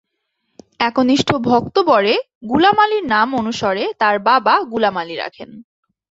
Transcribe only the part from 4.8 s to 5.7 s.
আলী রাখেন।